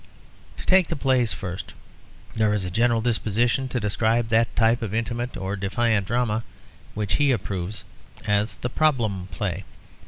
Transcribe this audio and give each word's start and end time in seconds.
To 0.57 0.65
take 0.65 0.87
the 0.87 0.95
plays 0.95 1.31
first, 1.31 1.75
there 2.33 2.51
is 2.55 2.65
a 2.65 2.71
general 2.71 3.01
disposition 3.01 3.67
to 3.69 3.79
describe 3.79 4.29
that 4.29 4.55
type 4.55 4.81
of 4.81 4.95
intimate 4.95 5.37
or 5.37 5.55
defiant 5.55 6.07
drama 6.07 6.43
which 6.95 7.17
he 7.17 7.29
approves 7.31 7.83
as 8.25 8.55
"the 8.57 8.69
problem 8.71 9.27
play." 9.29 9.63